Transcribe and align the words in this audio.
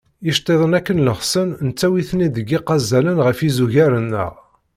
Icettiḍen, 0.29 0.77
akken 0.77 1.03
llexsen, 1.05 1.49
nettawi-ten-id 1.65 2.31
deg 2.35 2.47
yiqaẓalen 2.51 3.17
ɣef 3.25 3.37
yizugar-nneɣ. 3.41 4.31